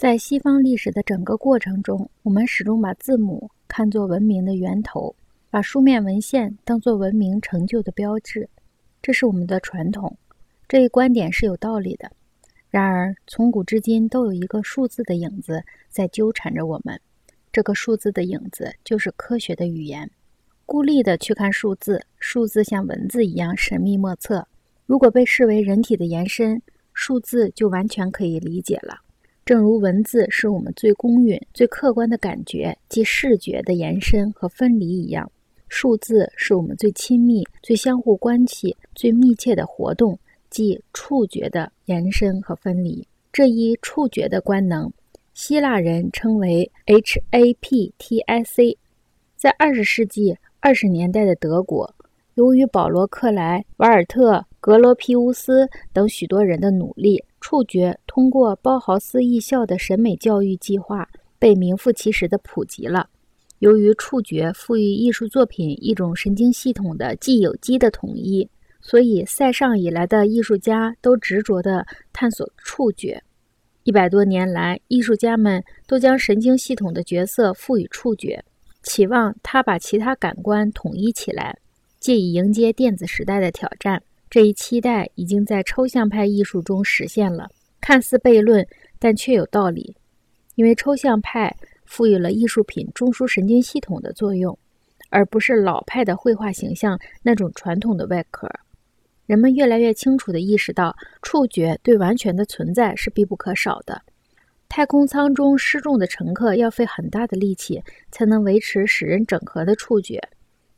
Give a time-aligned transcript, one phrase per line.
[0.00, 5.14] 在西方历史的整个过程中，我们始终把字母看作文明的源头，
[5.50, 8.48] 把书面文献当作文明成就的标志，
[9.02, 10.16] 这是我们的传统。
[10.66, 12.10] 这一观点是有道理的。
[12.70, 16.98] 然而，从古至今都有一个数字的影子在纠缠着我们，
[17.52, 20.10] 这个数字的影子就是科学的语言。
[20.64, 24.48] 孤立的去看数字，数字像文字一样神秘莫测。
[24.86, 26.62] 如果被视为人体的延伸，
[26.94, 29.02] 数字就完全可以理解了。
[29.44, 35.30] 正如文字是我们最公允、最客观的感觉，即视觉的延伸和分离一样，
[35.68, 40.18] 数字是我们最亲密、最相互关系、最密切的活动，
[40.50, 43.06] 即触觉的延伸和分离。
[43.32, 44.92] 这一触觉的官能，
[45.34, 48.76] 希腊人称为 haptic。
[49.36, 51.92] 在二十世纪二十年代的德国，
[52.34, 54.44] 由于保罗·克莱、瓦尔特。
[54.62, 61.08] 格罗皮乌斯等许多人的努力，触觉通过包豪斯艺校的审美教育计划
[61.38, 63.08] 被名副其实的普及了。
[63.60, 68.48] 由于触觉赋予艺术作品一种神经系统的既有机的统一，
[68.80, 73.22] 所以塞尚以来的艺术家都执着地探索触觉。
[73.82, 78.42] 一百多年来，艺术家们都将神经系统的角色赋予触觉，
[78.82, 81.58] 期望他把其他感官统一起来，
[81.98, 84.02] 借以迎接电子时代的挑战。
[84.30, 87.48] 这一期待已经在抽象派艺术中实现了，
[87.80, 88.64] 看似悖论，
[88.96, 89.96] 但却有道理。
[90.54, 91.52] 因为抽象派
[91.84, 94.56] 赋予了艺术品中枢神经系统的作用，
[95.08, 98.48] 而不是老派的绘画形象那种传统的外壳。
[99.26, 104.00] 人们越来越清楚地意识到，触觉对完全的存在是必不可少的。
[104.68, 110.20] 太空舱中失重的乘客要费很大的力气才能维持使人整合的触觉。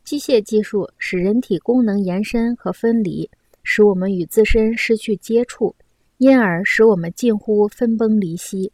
[0.03, 3.29] 机械技术使人体功能延伸和分离。
[3.63, 5.75] 使我们与自身失去接触，
[6.17, 8.71] 因而使我们近乎分崩离析。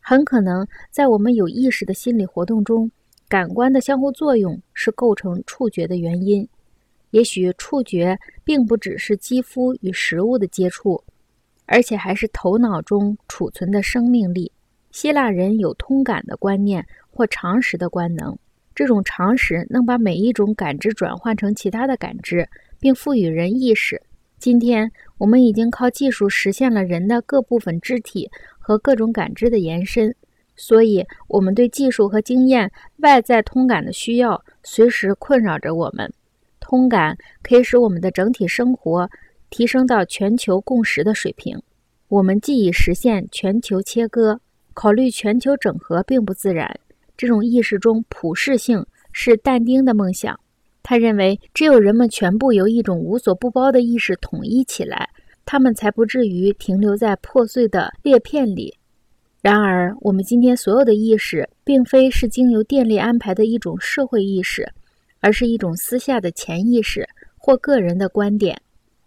[0.00, 2.90] 很可能在我们有意识的心理活动中，
[3.28, 6.48] 感官的相互作用是构成触觉的原因。
[7.10, 11.02] 也许触觉并不只是肌肤与食物的接触，
[11.66, 14.50] 而且还是头脑中储存的生命力。
[14.90, 18.36] 希腊人有通感的观念或常识的官能，
[18.74, 22.48] 这种常识能把每一种感知转换成其他的感知，
[22.80, 24.00] 并赋予人意识。
[24.40, 30.14] 今天，我们已经靠技术实现了人的各部分肢体和各种感知的延伸，
[30.56, 36.10] 所以我们对技术和经验外在通感的需要随时困扰着我们。
[36.58, 39.10] 通感可以使我们的整体生活
[39.50, 41.60] 提升到全球共识的水平。
[42.08, 44.40] 我们既已实现全球切割，
[44.72, 46.80] 考虑全球整合并不自然。
[47.14, 50.40] 这种意识中普适性是但丁的梦想。
[50.82, 55.10] 他认为，只有人们全部由一种无所不包的意识统一起来，
[55.44, 58.74] 他们才不至于停留在破碎的裂片里。
[59.42, 64.70] 然而，我们今天所有的意识，并非是经由电力安排的一种社会意识，
[65.20, 67.08] 而是一种私下的潜意识
[67.38, 68.60] 或个人的观点。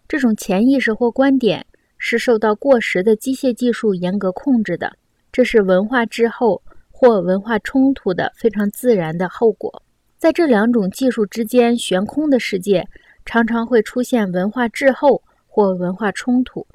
[0.08, 1.64] 这种潜意识或观点
[1.98, 4.92] 是受到过时的机械技术严格控制的，
[5.30, 6.60] 这是文化滞后
[6.90, 9.83] 或文化冲突的非常自然的后果。
[10.24, 12.88] 在这两种技术之间悬空的世界，
[13.26, 16.66] 常常会出现文化滞后或文化冲突。